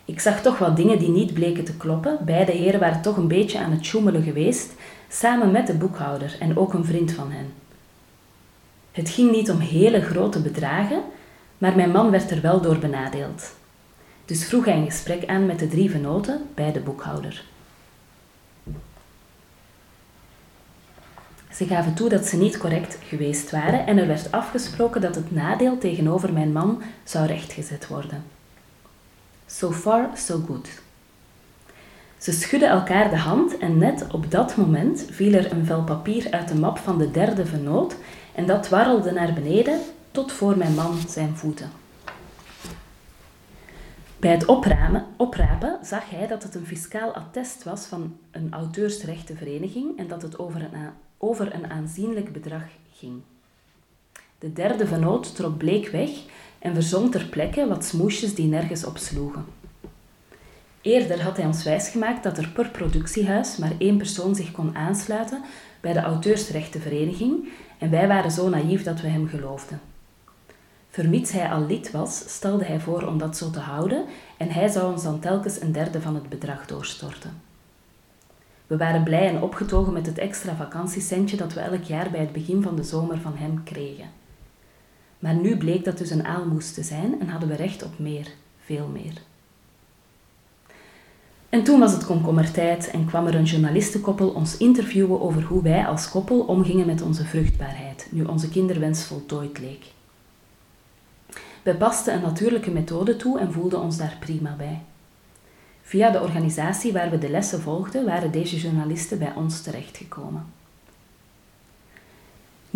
Ik 0.07 0.21
zag 0.21 0.43
toch 0.43 0.59
wat 0.59 0.77
dingen 0.77 0.99
die 0.99 1.09
niet 1.09 1.35
bleken 1.35 1.65
te 1.65 1.77
kloppen. 1.77 2.19
Beide 2.25 2.53
heren 2.53 2.81
waren 2.81 3.03
toch 3.03 3.17
een 3.17 3.29
beetje 3.29 3.59
aan 3.59 3.71
het 3.71 3.85
sjoemelen 3.85 4.23
geweest, 4.23 4.73
samen 5.09 5.51
met 5.51 5.67
de 5.67 5.75
boekhouder 5.75 6.37
en 6.41 6.57
ook 6.57 6.75
een 6.75 6.85
vriend 6.85 7.13
van 7.13 7.31
hen. 7.33 7.53
Het 8.93 9.11
ging 9.11 9.31
niet 9.31 9.51
om 9.51 9.59
hele 9.59 10.01
grote 10.01 10.41
bedragen, 10.43 11.03
maar 11.59 11.77
mijn 11.77 11.91
man 11.91 12.11
werd 12.11 12.31
er 12.31 12.41
wel 12.41 12.61
door 12.61 12.79
benadeeld. 12.79 13.55
Dus 14.25 14.45
vroeg 14.45 14.65
hij 14.65 14.77
een 14.77 14.91
gesprek 14.91 15.27
aan 15.27 15.47
met 15.47 15.59
de 15.59 15.69
drie 15.69 15.91
venoten 15.91 16.47
bij 16.55 16.73
de 16.73 16.81
boekhouder. 16.81 17.45
Ze 21.53 21.67
gaven 21.67 21.95
toe 21.95 22.09
dat 22.09 22.27
ze 22.27 22.37
niet 22.37 22.59
correct 22.59 22.99
geweest 23.09 23.51
waren 23.51 23.87
en 23.87 23.99
er 23.99 24.07
werd 24.07 24.33
afgesproken 24.33 25.01
dat 25.01 25.15
het 25.15 25.33
nadeel 25.33 25.79
tegenover 25.79 26.33
mijn 26.33 26.53
man 26.53 26.83
zou 27.05 27.27
rechtgezet 27.27 27.87
worden. 27.87 28.36
So 29.47 29.73
far, 29.73 30.11
so 30.17 30.39
good. 30.39 30.69
Ze 32.19 32.33
schudden 32.33 32.69
elkaar 32.69 33.11
de 33.11 33.17
hand 33.17 33.59
en 33.59 33.79
net 33.79 34.07
op 34.13 34.31
dat 34.31 34.57
moment 34.57 35.07
viel 35.11 35.33
er 35.33 35.53
een 35.53 35.67
vel 35.67 35.85
papier 35.85 36.31
uit 36.31 36.49
de 36.49 36.55
map 36.55 36.79
van 36.79 36.99
de 36.99 37.11
derde 37.11 37.47
vennoot 37.47 37.97
en 38.35 38.47
dat 38.47 38.69
warrelde 38.69 39.13
naar 39.13 39.33
beneden 39.33 39.81
tot 40.11 40.33
voor 40.33 40.59
mijn 40.59 40.75
man 40.75 40.99
zijn 41.09 41.37
voeten. 41.37 41.71
Bij 44.17 44.31
het 44.31 44.45
opramen, 44.45 45.07
oprapen 45.17 45.79
zag 45.83 46.11
hij 46.11 46.27
dat 46.27 46.43
het 46.43 46.55
een 46.55 46.67
fiscaal 46.67 47.15
attest 47.15 47.65
was 47.65 47.87
van 47.87 48.17
een 48.31 48.53
auteursrechtenvereniging 48.53 49.99
en 49.99 50.09
dat 50.09 50.23
het 50.23 50.39
over 51.19 51.55
een 51.55 51.71
aanzienlijk 51.71 52.33
bedrag 52.33 52.65
ging. 52.93 53.23
De 54.39 54.53
derde 54.53 54.87
vennoot 54.87 55.37
trok 55.37 55.57
bleek 55.57 55.89
weg 55.89 56.11
en 56.59 56.75
verzond 56.75 57.13
ter 57.13 57.25
plekke 57.25 57.67
wat 57.69 57.85
smoesjes 57.85 58.35
die 58.35 58.47
nergens 58.47 58.85
op 58.85 58.99
sloegen. 58.99 59.45
Eerder 60.81 61.23
had 61.23 61.37
hij 61.37 61.47
ons 61.47 61.65
wijsgemaakt 61.65 62.23
dat 62.23 62.39
er 62.39 62.49
per 62.49 62.69
productiehuis 62.69 63.57
maar 63.57 63.73
één 63.79 63.97
persoon 63.97 64.35
zich 64.35 64.53
kon 64.53 64.77
aansluiten 64.77 65.43
bij 65.81 65.93
de 65.93 66.01
auteursrechtenvereniging 66.01 67.49
en 67.79 67.91
wij 67.91 68.09
waren 68.09 68.31
zo 68.31 68.49
naïef 68.49 68.83
dat 68.83 69.01
we 69.01 69.09
hem 69.09 69.29
geloofden. 69.29 69.81
Vermits 70.89 71.33
hij 71.33 71.51
al 71.51 71.67
lid 71.67 71.91
was, 71.91 72.25
stelde 72.27 72.65
hij 72.65 72.81
voor 72.81 73.07
om 73.07 73.19
dat 73.19 73.37
zo 73.37 73.51
te 73.51 73.61
houden 73.61 74.05
en 74.37 74.51
hij 74.51 74.69
zou 74.69 74.93
ons 74.93 75.03
dan 75.03 75.21
telkens 75.21 75.61
een 75.61 75.73
derde 75.73 76.01
van 76.01 76.15
het 76.15 76.29
bedrag 76.29 76.67
doorstorten. 76.67 77.41
We 78.67 78.77
waren 78.77 79.03
blij 79.03 79.29
en 79.29 79.43
opgetogen 79.43 79.93
met 79.93 80.07
het 80.07 80.19
extra 80.19 80.55
vakantiecentje 80.55 81.37
dat 81.37 81.53
we 81.53 81.61
elk 81.61 81.83
jaar 81.83 82.11
bij 82.11 82.21
het 82.21 82.33
begin 82.33 82.63
van 82.63 82.77
de 82.77 82.83
zomer 82.83 83.19
van 83.19 83.37
hem 83.37 83.63
kregen. 83.65 84.25
Maar 85.19 85.35
nu 85.35 85.57
bleek 85.57 85.85
dat 85.85 85.99
dus 85.99 86.11
een 86.11 86.27
aalmoes 86.27 86.73
te 86.73 86.83
zijn 86.83 87.21
en 87.21 87.29
hadden 87.29 87.49
we 87.49 87.55
recht 87.55 87.83
op 87.83 87.99
meer, 87.99 88.27
veel 88.65 88.89
meer. 88.93 89.13
En 91.49 91.65
toen 91.65 91.81
was 91.81 91.93
het 91.93 92.07
komkommertijd 92.07 92.91
en 92.91 93.07
kwam 93.07 93.27
er 93.27 93.35
een 93.35 93.45
journalistenkoppel 93.45 94.29
ons 94.29 94.57
interviewen 94.57 95.21
over 95.21 95.43
hoe 95.43 95.63
wij 95.63 95.87
als 95.87 96.11
koppel 96.11 96.41
omgingen 96.41 96.87
met 96.87 97.03
onze 97.03 97.25
vruchtbaarheid, 97.25 98.09
nu 98.11 98.25
onze 98.25 98.49
kinderwens 98.49 99.05
voltooid 99.05 99.59
leek. 99.59 99.85
Wij 101.63 101.77
pasten 101.77 102.15
een 102.15 102.23
natuurlijke 102.23 102.71
methode 102.71 103.17
toe 103.17 103.39
en 103.39 103.53
voelden 103.53 103.81
ons 103.81 103.97
daar 103.97 104.17
prima 104.21 104.55
bij. 104.57 104.83
Via 105.83 106.11
de 106.11 106.21
organisatie 106.21 106.93
waar 106.93 107.11
we 107.11 107.19
de 107.19 107.31
lessen 107.31 107.61
volgden, 107.61 108.05
waren 108.05 108.31
deze 108.31 108.57
journalisten 108.57 109.19
bij 109.19 109.33
ons 109.35 109.63
terechtgekomen. 109.63 110.56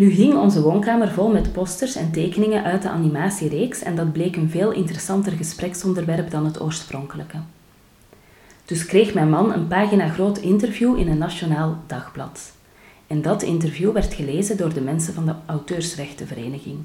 Nu 0.00 0.10
hing 0.10 0.34
onze 0.34 0.62
woonkamer 0.62 1.10
vol 1.10 1.28
met 1.28 1.52
posters 1.52 1.94
en 1.94 2.12
tekeningen 2.12 2.64
uit 2.64 2.82
de 2.82 2.88
animatiereeks 2.88 3.82
en 3.82 3.96
dat 3.96 4.12
bleek 4.12 4.36
een 4.36 4.50
veel 4.50 4.70
interessanter 4.70 5.32
gespreksonderwerp 5.32 6.30
dan 6.30 6.44
het 6.44 6.60
oorspronkelijke. 6.60 7.36
Dus 8.64 8.86
kreeg 8.86 9.14
mijn 9.14 9.30
man 9.30 9.52
een 9.52 9.66
pagina 9.66 10.08
groot 10.08 10.38
interview 10.38 10.98
in 10.98 11.08
een 11.08 11.18
nationaal 11.18 11.78
dagblad. 11.86 12.52
En 13.06 13.22
dat 13.22 13.42
interview 13.42 13.92
werd 13.92 14.14
gelezen 14.14 14.56
door 14.56 14.74
de 14.74 14.80
mensen 14.80 15.14
van 15.14 15.26
de 15.26 15.34
Auteursrechtenvereniging. 15.46 16.78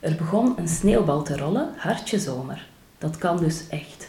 Er 0.00 0.14
begon 0.14 0.54
een 0.56 0.68
sneeuwbal 0.68 1.22
te 1.22 1.36
rollen, 1.36 1.72
hartje 1.76 2.18
zomer. 2.18 2.68
Dat 2.98 3.18
kan 3.18 3.38
dus 3.38 3.68
echt. 3.68 4.08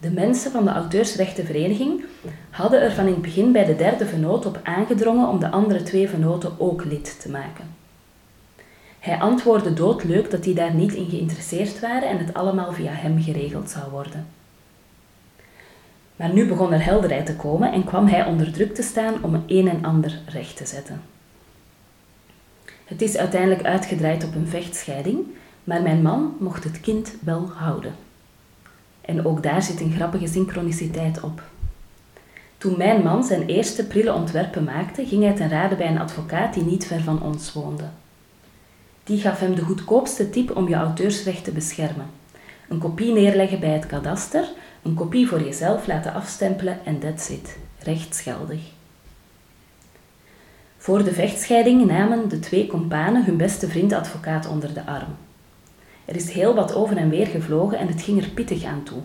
De 0.00 0.10
mensen 0.10 0.50
van 0.50 0.64
de 0.64 0.70
Auteursrechtenvereniging 0.70 2.04
hadden 2.50 2.82
er 2.82 2.92
van 2.92 3.06
in 3.06 3.12
het 3.12 3.22
begin 3.22 3.52
bij 3.52 3.64
de 3.64 3.76
derde 3.76 4.06
vennoot 4.06 4.46
op 4.46 4.60
aangedrongen 4.62 5.28
om 5.28 5.40
de 5.40 5.50
andere 5.50 5.82
twee 5.82 6.08
vennoten 6.08 6.52
ook 6.58 6.84
lid 6.84 7.20
te 7.20 7.30
maken. 7.30 7.64
Hij 8.98 9.18
antwoordde 9.18 9.72
doodleuk 9.72 10.30
dat 10.30 10.42
die 10.42 10.54
daar 10.54 10.74
niet 10.74 10.92
in 10.92 11.08
geïnteresseerd 11.08 11.80
waren 11.80 12.08
en 12.08 12.18
het 12.18 12.34
allemaal 12.34 12.72
via 12.72 12.92
hem 12.92 13.22
geregeld 13.22 13.70
zou 13.70 13.90
worden. 13.90 14.26
Maar 16.16 16.32
nu 16.32 16.48
begon 16.48 16.72
er 16.72 16.84
helderheid 16.84 17.26
te 17.26 17.36
komen 17.36 17.72
en 17.72 17.84
kwam 17.84 18.06
hij 18.06 18.24
onder 18.24 18.52
druk 18.52 18.74
te 18.74 18.82
staan 18.82 19.14
om 19.22 19.44
een 19.46 19.68
en 19.68 19.84
ander 19.84 20.18
recht 20.26 20.56
te 20.56 20.66
zetten. 20.66 21.02
Het 22.84 23.02
is 23.02 23.16
uiteindelijk 23.16 23.62
uitgedraaid 23.62 24.24
op 24.24 24.34
een 24.34 24.48
vechtscheiding, 24.48 25.18
maar 25.64 25.82
mijn 25.82 26.02
man 26.02 26.36
mocht 26.38 26.64
het 26.64 26.80
kind 26.80 27.14
wel 27.24 27.50
houden. 27.54 27.94
En 29.10 29.26
ook 29.26 29.42
daar 29.42 29.62
zit 29.62 29.80
een 29.80 29.92
grappige 29.92 30.26
synchroniciteit 30.26 31.20
op. 31.20 31.42
Toen 32.58 32.74
mijn 32.76 33.02
man 33.02 33.24
zijn 33.24 33.46
eerste 33.46 33.86
prille 33.86 34.12
ontwerpen 34.12 34.64
maakte, 34.64 35.06
ging 35.06 35.22
hij 35.22 35.34
ten 35.34 35.48
rade 35.48 35.76
bij 35.76 35.86
een 35.86 35.98
advocaat 35.98 36.54
die 36.54 36.62
niet 36.62 36.86
ver 36.86 37.00
van 37.00 37.22
ons 37.22 37.52
woonde. 37.52 37.84
Die 39.04 39.20
gaf 39.20 39.40
hem 39.40 39.54
de 39.54 39.62
goedkoopste 39.62 40.30
tip 40.30 40.56
om 40.56 40.68
je 40.68 40.74
auteursrecht 40.74 41.44
te 41.44 41.52
beschermen. 41.52 42.06
Een 42.68 42.78
kopie 42.78 43.12
neerleggen 43.12 43.60
bij 43.60 43.70
het 43.70 43.86
kadaster, 43.86 44.48
een 44.82 44.94
kopie 44.94 45.28
voor 45.28 45.42
jezelf 45.42 45.86
laten 45.86 46.14
afstempelen 46.14 46.84
en 46.84 46.98
that's 46.98 47.28
it. 47.28 47.56
Rechtsgeldig. 47.82 48.60
Voor 50.76 51.04
de 51.04 51.12
vechtscheiding 51.12 51.86
namen 51.86 52.28
de 52.28 52.38
twee 52.38 52.66
kompanen 52.66 53.24
hun 53.24 53.36
beste 53.36 53.68
vriend 53.68 53.92
advocaat 53.92 54.48
onder 54.48 54.74
de 54.74 54.86
arm. 54.86 55.16
Er 56.10 56.16
is 56.16 56.30
heel 56.30 56.54
wat 56.54 56.74
over 56.74 56.96
en 56.96 57.08
weer 57.08 57.26
gevlogen 57.26 57.78
en 57.78 57.88
het 57.88 58.02
ging 58.02 58.22
er 58.22 58.28
pittig 58.28 58.64
aan 58.64 58.82
toe. 58.82 58.98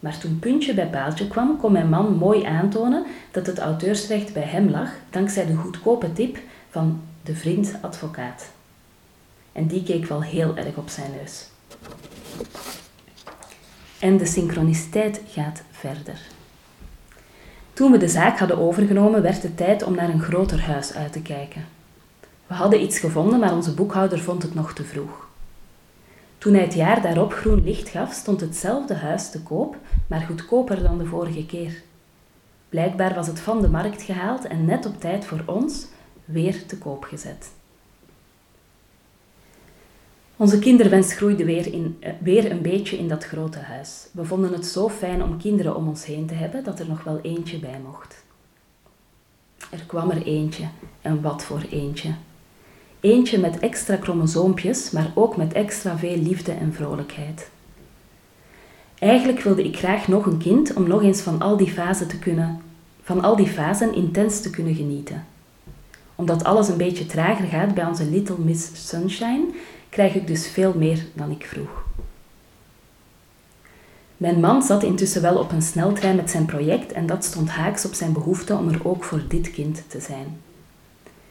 Maar 0.00 0.18
toen 0.18 0.38
puntje 0.38 0.74
bij 0.74 0.86
paaltje 0.86 1.28
kwam, 1.28 1.56
kon 1.56 1.72
mijn 1.72 1.88
man 1.88 2.16
mooi 2.16 2.44
aantonen 2.44 3.04
dat 3.30 3.46
het 3.46 3.58
auteursrecht 3.58 4.32
bij 4.32 4.42
hem 4.42 4.70
lag, 4.70 4.90
dankzij 5.10 5.46
de 5.46 5.54
goedkope 5.54 6.12
tip 6.12 6.38
van 6.70 7.00
de 7.22 7.34
vriend 7.34 7.74
advocaat. 7.80 8.50
En 9.52 9.66
die 9.66 9.82
keek 9.82 10.04
wel 10.04 10.22
heel 10.22 10.56
erg 10.56 10.76
op 10.76 10.88
zijn 10.88 11.10
neus. 11.20 11.48
En 13.98 14.16
de 14.16 14.26
synchroniciteit 14.26 15.20
gaat 15.28 15.62
verder. 15.70 16.20
Toen 17.72 17.92
we 17.92 17.98
de 17.98 18.08
zaak 18.08 18.38
hadden 18.38 18.58
overgenomen, 18.58 19.22
werd 19.22 19.42
het 19.42 19.56
tijd 19.56 19.82
om 19.82 19.94
naar 19.94 20.08
een 20.08 20.22
groter 20.22 20.60
huis 20.60 20.94
uit 20.94 21.12
te 21.12 21.22
kijken. 21.22 21.64
We 22.46 22.54
hadden 22.54 22.82
iets 22.82 22.98
gevonden, 22.98 23.40
maar 23.40 23.54
onze 23.54 23.74
boekhouder 23.74 24.20
vond 24.20 24.42
het 24.42 24.54
nog 24.54 24.72
te 24.72 24.84
vroeg. 24.84 25.25
Toen 26.46 26.54
hij 26.54 26.64
het 26.64 26.74
jaar 26.74 27.02
daarop 27.02 27.32
groen 27.32 27.64
licht 27.64 27.88
gaf, 27.88 28.12
stond 28.12 28.40
hetzelfde 28.40 28.94
huis 28.94 29.30
te 29.30 29.42
koop, 29.42 29.76
maar 30.06 30.20
goedkoper 30.20 30.82
dan 30.82 30.98
de 30.98 31.04
vorige 31.04 31.46
keer. 31.46 31.82
Blijkbaar 32.68 33.14
was 33.14 33.26
het 33.26 33.40
van 33.40 33.60
de 33.60 33.68
markt 33.68 34.02
gehaald 34.02 34.44
en 34.44 34.64
net 34.64 34.86
op 34.86 35.00
tijd 35.00 35.24
voor 35.24 35.42
ons 35.46 35.86
weer 36.24 36.66
te 36.66 36.78
koop 36.78 37.04
gezet. 37.04 37.50
Onze 40.36 40.58
kinderwens 40.58 41.14
groeide 41.14 41.44
weer, 41.44 41.72
in, 41.72 41.96
eh, 42.00 42.12
weer 42.20 42.50
een 42.50 42.62
beetje 42.62 42.98
in 42.98 43.08
dat 43.08 43.24
grote 43.24 43.58
huis. 43.58 44.08
We 44.12 44.24
vonden 44.24 44.52
het 44.52 44.66
zo 44.66 44.88
fijn 44.88 45.22
om 45.22 45.38
kinderen 45.38 45.76
om 45.76 45.88
ons 45.88 46.04
heen 46.04 46.26
te 46.26 46.34
hebben 46.34 46.64
dat 46.64 46.80
er 46.80 46.88
nog 46.88 47.04
wel 47.04 47.20
eentje 47.20 47.58
bij 47.58 47.80
mocht. 47.84 48.24
Er 49.70 49.84
kwam 49.86 50.10
er 50.10 50.22
eentje, 50.22 50.64
en 51.02 51.22
wat 51.22 51.44
voor 51.44 51.62
eentje. 51.70 52.14
Eentje 53.06 53.38
met 53.38 53.58
extra 53.58 53.96
chromosoompjes, 54.00 54.90
maar 54.90 55.12
ook 55.14 55.36
met 55.36 55.52
extra 55.52 55.98
veel 55.98 56.16
liefde 56.16 56.52
en 56.52 56.72
vrolijkheid. 56.74 57.48
Eigenlijk 58.98 59.40
wilde 59.40 59.64
ik 59.64 59.76
graag 59.76 60.08
nog 60.08 60.26
een 60.26 60.38
kind 60.38 60.74
om 60.74 60.88
nog 60.88 61.02
eens 61.02 61.20
van 61.20 61.40
al 61.40 61.56
die 61.56 61.70
fasen 61.70 62.08
te 62.08 62.18
kunnen, 62.18 62.60
van 63.02 63.22
al 63.22 63.36
die 63.36 63.46
fasen 63.46 63.94
intens 63.94 64.40
te 64.40 64.50
kunnen 64.50 64.74
genieten. 64.74 65.26
Omdat 66.14 66.44
alles 66.44 66.68
een 66.68 66.76
beetje 66.76 67.06
trager 67.06 67.46
gaat 67.46 67.74
bij 67.74 67.86
onze 67.86 68.04
Little 68.04 68.38
Miss 68.38 68.88
Sunshine, 68.88 69.44
krijg 69.88 70.14
ik 70.14 70.26
dus 70.26 70.48
veel 70.48 70.74
meer 70.76 71.06
dan 71.12 71.30
ik 71.30 71.46
vroeg. 71.46 71.84
Mijn 74.16 74.40
man 74.40 74.62
zat 74.62 74.82
intussen 74.82 75.22
wel 75.22 75.38
op 75.38 75.52
een 75.52 75.62
sneltrein 75.62 76.16
met 76.16 76.30
zijn 76.30 76.44
project 76.44 76.92
en 76.92 77.06
dat 77.06 77.24
stond 77.24 77.48
haaks 77.48 77.84
op 77.84 77.94
zijn 77.94 78.12
behoefte 78.12 78.56
om 78.56 78.68
er 78.68 78.88
ook 78.88 79.04
voor 79.04 79.22
dit 79.28 79.50
kind 79.50 79.82
te 79.88 80.00
zijn. 80.00 80.44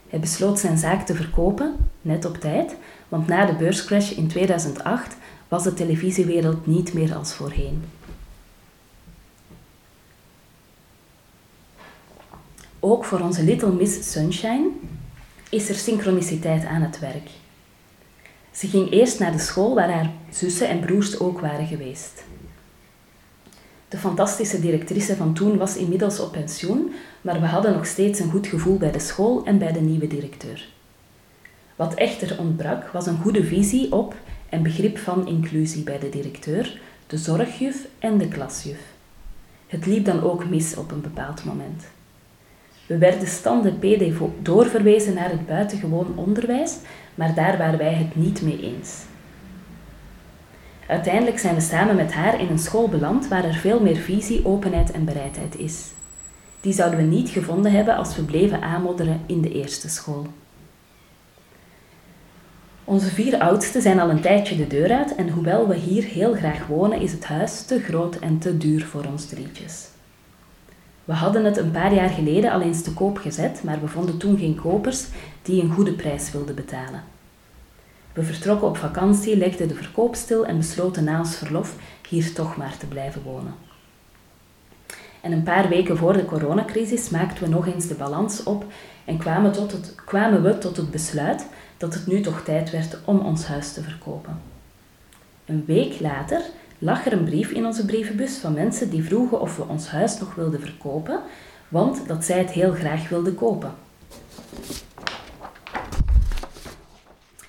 Hij 0.08 0.20
besloot 0.20 0.58
zijn 0.58 0.78
zaak 0.78 1.06
te 1.06 1.14
verkopen, 1.14 1.76
net 2.02 2.24
op 2.24 2.36
tijd, 2.36 2.76
want 3.08 3.26
na 3.26 3.46
de 3.46 3.54
beurscrash 3.54 4.10
in 4.10 4.28
2008 4.28 5.16
was 5.48 5.62
de 5.62 5.74
televisiewereld 5.74 6.66
niet 6.66 6.92
meer 6.92 7.14
als 7.14 7.34
voorheen. 7.34 7.84
Ook 12.80 13.04
voor 13.04 13.20
onze 13.20 13.42
Little 13.42 13.72
Miss 13.72 14.10
Sunshine 14.12 14.68
is 15.50 15.68
er 15.68 15.74
synchroniciteit 15.74 16.64
aan 16.64 16.82
het 16.82 16.98
werk. 16.98 17.30
Ze 18.50 18.66
ging 18.66 18.90
eerst 18.90 19.18
naar 19.18 19.32
de 19.32 19.38
school 19.38 19.74
waar 19.74 19.90
haar 19.90 20.10
zussen 20.30 20.68
en 20.68 20.80
broers 20.80 21.20
ook 21.20 21.40
waren 21.40 21.66
geweest. 21.66 22.24
De 23.88 23.98
fantastische 23.98 24.60
directrice 24.60 25.16
van 25.16 25.34
toen 25.34 25.56
was 25.56 25.76
inmiddels 25.76 26.20
op 26.20 26.32
pensioen, 26.32 26.92
maar 27.26 27.40
we 27.40 27.46
hadden 27.46 27.72
nog 27.72 27.86
steeds 27.86 28.20
een 28.20 28.30
goed 28.30 28.46
gevoel 28.46 28.76
bij 28.76 28.92
de 28.92 28.98
school 28.98 29.44
en 29.44 29.58
bij 29.58 29.72
de 29.72 29.80
nieuwe 29.80 30.06
directeur. 30.06 30.68
Wat 31.76 31.94
echter 31.94 32.38
ontbrak, 32.38 32.86
was 32.86 33.06
een 33.06 33.16
goede 33.16 33.44
visie 33.44 33.92
op 33.92 34.14
en 34.48 34.62
begrip 34.62 34.98
van 34.98 35.26
inclusie 35.26 35.82
bij 35.82 35.98
de 35.98 36.08
directeur, 36.08 36.80
de 37.06 37.16
zorgjuf 37.16 37.86
en 37.98 38.18
de 38.18 38.28
klasjuf. 38.28 38.78
Het 39.66 39.86
liep 39.86 40.04
dan 40.04 40.22
ook 40.22 40.48
mis 40.48 40.76
op 40.76 40.90
een 40.90 41.00
bepaald 41.00 41.44
moment. 41.44 41.84
We 42.86 42.98
werden 42.98 43.28
standen 43.28 43.78
PD 43.78 44.18
doorverwezen 44.42 45.14
naar 45.14 45.30
het 45.30 45.46
buitengewoon 45.46 46.12
onderwijs, 46.16 46.76
maar 47.14 47.34
daar 47.34 47.58
waren 47.58 47.78
wij 47.78 47.94
het 47.94 48.16
niet 48.16 48.42
mee 48.42 48.62
eens. 48.62 49.02
Uiteindelijk 50.86 51.38
zijn 51.38 51.54
we 51.54 51.60
samen 51.60 51.96
met 51.96 52.12
haar 52.12 52.40
in 52.40 52.48
een 52.48 52.58
school 52.58 52.88
beland 52.88 53.28
waar 53.28 53.44
er 53.44 53.54
veel 53.54 53.80
meer 53.80 53.96
visie, 53.96 54.44
openheid 54.44 54.90
en 54.90 55.04
bereidheid 55.04 55.58
is. 55.58 55.94
Die 56.60 56.72
zouden 56.72 56.98
we 56.98 57.04
niet 57.04 57.28
gevonden 57.28 57.72
hebben 57.72 57.96
als 57.96 58.16
we 58.16 58.22
bleven 58.22 58.62
aanmodderen 58.62 59.20
in 59.26 59.40
de 59.40 59.52
eerste 59.52 59.88
school. 59.88 60.26
Onze 62.84 63.08
vier 63.08 63.38
oudsten 63.38 63.82
zijn 63.82 64.00
al 64.00 64.10
een 64.10 64.20
tijdje 64.20 64.56
de 64.56 64.66
deur 64.66 64.92
uit 64.92 65.14
en 65.14 65.28
hoewel 65.28 65.68
we 65.68 65.74
hier 65.74 66.04
heel 66.04 66.34
graag 66.34 66.66
wonen, 66.66 67.00
is 67.00 67.12
het 67.12 67.24
huis 67.24 67.64
te 67.64 67.80
groot 67.80 68.18
en 68.18 68.38
te 68.38 68.56
duur 68.56 68.84
voor 68.84 69.04
ons 69.04 69.26
drietjes. 69.26 69.88
We 71.04 71.12
hadden 71.12 71.44
het 71.44 71.56
een 71.56 71.70
paar 71.70 71.94
jaar 71.94 72.08
geleden 72.08 72.52
al 72.52 72.60
eens 72.60 72.82
te 72.82 72.92
koop 72.92 73.18
gezet, 73.18 73.62
maar 73.62 73.80
we 73.80 73.88
vonden 73.88 74.18
toen 74.18 74.38
geen 74.38 74.60
kopers 74.60 75.06
die 75.42 75.62
een 75.62 75.72
goede 75.72 75.92
prijs 75.92 76.32
wilden 76.32 76.54
betalen. 76.54 77.02
We 78.12 78.22
vertrokken 78.22 78.68
op 78.68 78.76
vakantie, 78.76 79.36
legden 79.36 79.68
de 79.68 79.74
verkoop 79.74 80.14
stil 80.14 80.46
en 80.46 80.56
besloten 80.56 81.04
na 81.04 81.18
ons 81.18 81.36
verlof 81.36 81.76
hier 82.08 82.32
toch 82.34 82.56
maar 82.56 82.76
te 82.76 82.86
blijven 82.86 83.22
wonen. 83.22 83.54
En 85.26 85.32
een 85.32 85.42
paar 85.42 85.68
weken 85.68 85.96
voor 85.96 86.12
de 86.12 86.24
coronacrisis 86.24 87.10
maakten 87.10 87.44
we 87.44 87.50
nog 87.50 87.66
eens 87.66 87.86
de 87.86 87.94
balans 87.94 88.42
op 88.42 88.64
en 89.04 89.18
kwamen, 89.18 89.52
tot 89.52 89.72
het, 89.72 89.94
kwamen 89.94 90.42
we 90.42 90.58
tot 90.58 90.76
het 90.76 90.90
besluit 90.90 91.46
dat 91.76 91.94
het 91.94 92.06
nu 92.06 92.20
toch 92.20 92.42
tijd 92.42 92.70
werd 92.70 92.98
om 93.04 93.18
ons 93.18 93.46
huis 93.46 93.72
te 93.72 93.82
verkopen. 93.82 94.40
Een 95.44 95.64
week 95.64 96.00
later 96.00 96.40
lag 96.78 97.06
er 97.06 97.12
een 97.12 97.24
brief 97.24 97.50
in 97.50 97.66
onze 97.66 97.84
brievenbus 97.84 98.36
van 98.36 98.52
mensen 98.52 98.90
die 98.90 99.04
vroegen 99.04 99.40
of 99.40 99.56
we 99.56 99.62
ons 99.62 99.88
huis 99.88 100.18
nog 100.18 100.34
wilden 100.34 100.60
verkopen, 100.60 101.20
want 101.68 102.08
dat 102.08 102.24
zij 102.24 102.38
het 102.38 102.50
heel 102.50 102.72
graag 102.72 103.08
wilden 103.08 103.34
kopen. 103.34 103.74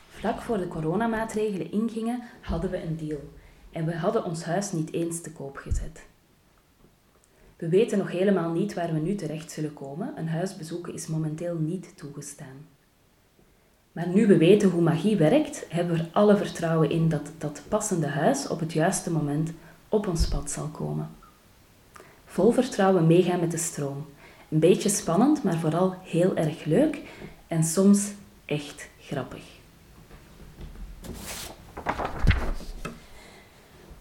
Vlak 0.10 0.42
voor 0.42 0.58
de 0.58 0.68
coronamaatregelen 0.68 1.72
ingingen, 1.72 2.24
hadden 2.42 2.70
we 2.70 2.84
een 2.84 2.98
deal. 2.98 3.30
En 3.72 3.86
we 3.86 3.96
hadden 3.96 4.24
ons 4.24 4.44
huis 4.44 4.72
niet 4.72 4.94
eens 4.94 5.22
te 5.22 5.32
koop 5.32 5.58
gezet. 5.58 6.06
We 7.58 7.70
weten 7.70 7.98
nog 7.98 8.12
helemaal 8.12 8.52
niet 8.52 8.74
waar 8.74 8.94
we 8.94 9.00
nu 9.00 9.16
terecht 9.16 9.52
zullen 9.52 9.74
komen. 9.74 10.14
Een 10.16 10.28
huis 10.28 10.58
bezoeken 10.58 10.94
is 10.94 11.08
momenteel 11.08 11.56
niet 11.56 11.98
toegestaan. 11.98 12.66
Maar 13.92 14.08
nu 14.08 14.28
we 14.28 14.38
weten 14.38 14.70
hoe 14.70 14.82
magie 14.82 15.18
werkt, 15.18 15.66
hebben 15.70 15.96
we 15.96 16.02
er 16.02 16.10
alle 16.12 16.38
vertrouwen 16.38 16.90
in 16.90 17.10
dat 17.10 17.32
dat 17.38 17.62
passende 17.68 18.08
huis 18.08 18.48
op 18.48 18.60
het 18.60 18.74
juiste 18.74 19.12
moment 19.12 19.52
op 19.90 20.08
ons 20.08 20.28
pad 20.28 20.52
zal 20.52 20.68
komen. 20.68 21.10
Vol 22.26 22.52
vertrouwen 22.52 23.08
meegaan 23.08 23.40
met 23.40 23.52
de 23.52 23.58
stroom. 23.58 24.06
Een 24.50 24.60
beetje 24.60 24.90
spannend, 24.90 25.44
maar 25.44 25.58
vooral 25.58 25.96
heel 26.04 26.36
erg 26.36 26.64
leuk 26.64 27.02
en 27.48 27.64
soms 27.64 28.12
echt 28.46 28.90
grappig. 29.00 29.44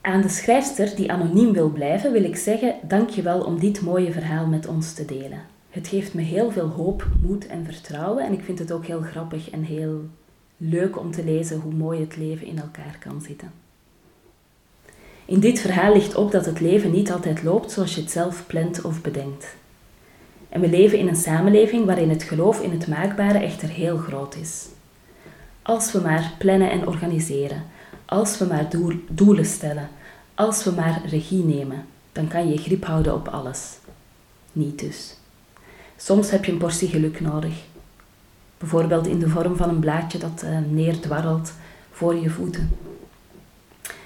Aan 0.07 0.21
de 0.21 0.29
schrijfster 0.29 0.97
die 0.97 1.13
anoniem 1.13 1.53
wil 1.53 1.69
blijven, 1.69 2.13
wil 2.13 2.25
ik 2.25 2.37
zeggen: 2.37 2.75
dankjewel 2.83 3.41
om 3.41 3.61
dit 3.61 3.81
mooie 3.81 4.13
verhaal 4.13 4.47
met 4.47 4.67
ons 4.67 4.93
te 4.93 5.05
delen. 5.05 5.41
Het 5.71 5.89
geeft 5.89 6.15
me 6.15 6.23
heel 6.23 6.51
veel 6.51 6.69
hoop, 6.69 7.07
moed 7.23 7.47
en 7.47 7.65
vertrouwen 7.65 8.25
en 8.25 8.33
ik 8.33 8.45
vind 8.45 8.59
het 8.59 8.73
ook 8.73 8.87
heel 8.87 9.01
grappig 9.01 9.51
en 9.51 9.63
heel 9.63 10.05
leuk 10.57 10.99
om 10.99 11.11
te 11.11 11.25
lezen 11.25 11.61
hoe 11.61 11.75
mooi 11.75 12.01
het 12.01 12.17
leven 12.17 12.47
in 12.47 12.59
elkaar 12.59 12.97
kan 12.99 13.21
zitten. 13.21 13.53
In 15.25 15.41
dit 15.41 15.61
verhaal 15.61 15.93
ligt 15.93 16.15
op 16.15 16.31
dat 16.31 16.47
het 16.47 16.61
leven 16.61 16.91
niet 16.91 17.13
altijd 17.13 17.43
loopt 17.43 17.71
zoals 17.71 17.95
je 17.95 18.01
het 18.01 18.11
zelf 18.11 18.47
plant 18.47 18.83
of 18.83 19.03
bedenkt. 19.03 19.57
En 20.49 20.61
we 20.61 20.69
leven 20.69 20.99
in 20.99 21.09
een 21.09 21.17
samenleving 21.17 21.85
waarin 21.85 22.11
het 22.11 22.23
geloof 22.23 22.61
in 22.61 22.71
het 22.71 22.89
maakbare 22.89 23.39
echter 23.39 23.69
heel 23.69 23.97
groot 23.97 24.37
is. 24.37 24.67
Als 25.63 25.93
we 25.93 26.01
maar 26.01 26.33
plannen 26.39 26.71
en 26.71 26.87
organiseren, 26.87 27.65
als 28.07 28.39
we 28.39 28.45
maar 28.45 28.69
doelen 29.09 29.45
stellen, 29.45 29.89
als 30.35 30.65
we 30.65 30.71
maar 30.71 31.03
regie 31.07 31.45
nemen, 31.45 31.87
dan 32.13 32.29
kan 32.29 32.49
je 32.49 32.57
grip 32.59 32.85
houden 32.85 33.15
op 33.15 33.29
alles. 33.29 33.79
Niet 34.53 34.79
dus. 34.79 35.17
Soms 35.97 36.31
heb 36.31 36.45
je 36.45 36.53
een 36.53 36.59
portie 36.59 36.89
geluk 36.89 37.21
nodig. 37.21 37.55
Bijvoorbeeld 38.59 39.07
in 39.07 39.19
de 39.19 39.29
vorm 39.29 39.57
van 39.57 39.69
een 39.69 39.81
blaadje 39.81 40.19
dat 40.19 40.43
uh, 40.45 40.59
neerdwarrelt 40.71 41.53
voor 41.91 42.15
je 42.15 42.31
voeten. 42.31 42.71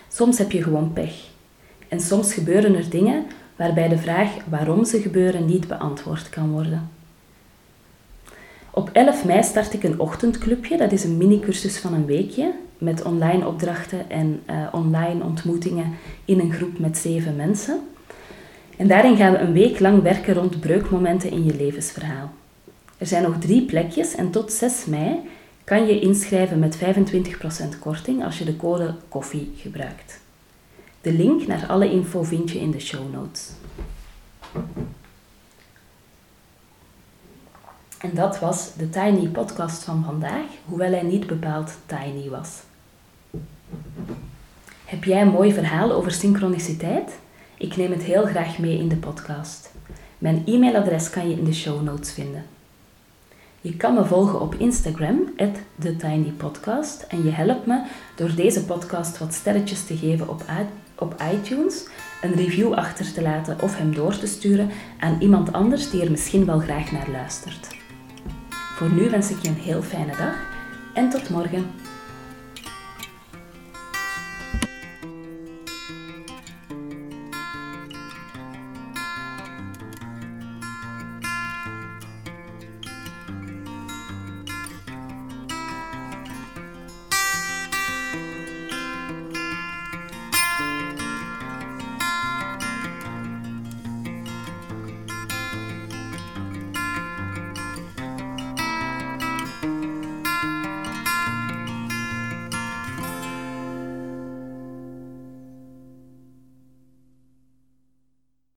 Soms 0.08 0.38
heb 0.38 0.52
je 0.52 0.62
gewoon 0.62 0.92
pech. 0.92 1.28
En 1.88 2.00
soms 2.00 2.34
gebeuren 2.34 2.74
er 2.74 2.90
dingen 2.90 3.26
waarbij 3.56 3.88
de 3.88 3.98
vraag 3.98 4.30
waarom 4.48 4.84
ze 4.84 5.00
gebeuren 5.00 5.46
niet 5.46 5.68
beantwoord 5.68 6.28
kan 6.28 6.50
worden. 6.50 6.90
Op 8.70 8.90
11 8.92 9.24
mei 9.24 9.42
start 9.42 9.72
ik 9.72 9.82
een 9.82 10.00
ochtendclubje. 10.00 10.76
Dat 10.76 10.92
is 10.92 11.04
een 11.04 11.16
mini-cursus 11.16 11.78
van 11.78 11.94
een 11.94 12.06
weekje 12.06 12.52
met 12.80 13.02
online 13.02 13.46
opdrachten 13.46 14.10
en 14.10 14.42
uh, 14.50 14.66
online 14.72 15.24
ontmoetingen 15.24 15.92
in 16.24 16.40
een 16.40 16.52
groep 16.52 16.78
met 16.78 16.98
zeven 16.98 17.36
mensen. 17.36 17.80
En 18.76 18.88
daarin 18.88 19.16
gaan 19.16 19.32
we 19.32 19.38
een 19.38 19.52
week 19.52 19.80
lang 19.80 20.02
werken 20.02 20.34
rond 20.34 20.60
breukmomenten 20.60 21.30
in 21.30 21.44
je 21.44 21.54
levensverhaal. 21.54 22.30
Er 22.98 23.06
zijn 23.06 23.22
nog 23.22 23.38
drie 23.38 23.62
plekjes 23.62 24.14
en 24.14 24.30
tot 24.30 24.52
6 24.52 24.84
mei 24.84 25.20
kan 25.64 25.86
je 25.86 26.00
inschrijven 26.00 26.58
met 26.58 26.78
25% 26.78 26.80
korting 27.80 28.24
als 28.24 28.38
je 28.38 28.44
de 28.44 28.56
code 28.56 28.94
koffie 29.08 29.52
gebruikt. 29.56 30.20
De 31.00 31.12
link 31.12 31.46
naar 31.46 31.66
alle 31.66 31.90
info 31.90 32.22
vind 32.22 32.50
je 32.50 32.58
in 32.60 32.70
de 32.70 32.80
show 32.80 33.12
notes. 33.12 33.50
En 37.98 38.14
dat 38.14 38.38
was 38.38 38.74
de 38.74 38.88
Tiny 38.88 39.28
Podcast 39.28 39.84
van 39.84 40.04
vandaag, 40.04 40.46
hoewel 40.64 40.90
hij 40.90 41.02
niet 41.02 41.26
bepaald 41.26 41.72
tiny 41.86 42.28
was. 42.28 42.50
Heb 44.84 45.04
jij 45.04 45.20
een 45.20 45.28
mooi 45.28 45.52
verhaal 45.52 45.92
over 45.92 46.12
synchroniciteit? 46.12 47.18
Ik 47.56 47.76
neem 47.76 47.90
het 47.90 48.02
heel 48.02 48.26
graag 48.26 48.58
mee 48.58 48.78
in 48.78 48.88
de 48.88 48.96
podcast. 48.96 49.72
Mijn 50.18 50.42
e-mailadres 50.46 51.10
kan 51.10 51.28
je 51.28 51.36
in 51.36 51.44
de 51.44 51.54
show 51.54 51.82
notes 51.82 52.12
vinden. 52.12 52.44
Je 53.60 53.76
kan 53.76 53.94
me 53.94 54.04
volgen 54.04 54.40
op 54.40 54.54
Instagram, 54.54 55.20
TheTinyPodcast, 55.78 57.02
en 57.02 57.24
je 57.24 57.30
helpt 57.30 57.66
me 57.66 57.82
door 58.16 58.34
deze 58.34 58.64
podcast 58.64 59.18
wat 59.18 59.34
sterretjes 59.34 59.86
te 59.86 59.96
geven 59.96 60.28
op, 60.28 60.44
op 60.98 61.22
iTunes, 61.32 61.86
een 62.22 62.34
review 62.34 62.72
achter 62.72 63.12
te 63.12 63.22
laten 63.22 63.62
of 63.62 63.76
hem 63.76 63.94
door 63.94 64.18
te 64.18 64.26
sturen 64.26 64.70
aan 64.98 65.16
iemand 65.20 65.52
anders 65.52 65.90
die 65.90 66.02
er 66.02 66.10
misschien 66.10 66.44
wel 66.44 66.58
graag 66.58 66.92
naar 66.92 67.10
luistert. 67.10 67.68
Voor 68.50 68.92
nu 68.92 69.10
wens 69.10 69.30
ik 69.30 69.42
je 69.42 69.48
een 69.48 69.54
heel 69.54 69.82
fijne 69.82 70.16
dag 70.16 70.34
en 70.94 71.08
tot 71.08 71.28
morgen. 71.28 71.79